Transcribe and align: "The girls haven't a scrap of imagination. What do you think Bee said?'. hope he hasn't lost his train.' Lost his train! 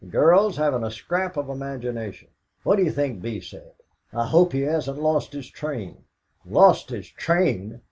"The 0.03 0.07
girls 0.07 0.57
haven't 0.57 0.83
a 0.83 0.89
scrap 0.89 1.37
of 1.37 1.47
imagination. 1.47 2.29
What 2.63 2.77
do 2.77 2.83
you 2.83 2.89
think 2.91 3.21
Bee 3.21 3.39
said?'. 3.39 3.73
hope 4.11 4.51
he 4.51 4.61
hasn't 4.61 4.97
lost 4.97 5.31
his 5.33 5.47
train.' 5.47 6.05
Lost 6.43 6.89
his 6.89 7.07
train! 7.07 7.79